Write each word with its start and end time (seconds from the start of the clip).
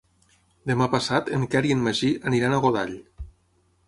Demà 0.69 0.85
passat 0.93 1.29
en 1.37 1.45
Quer 1.55 1.61
i 1.71 1.73
en 1.75 1.83
Magí 1.89 2.09
aniran 2.31 2.57
a 2.57 2.63
Godall. 2.65 2.97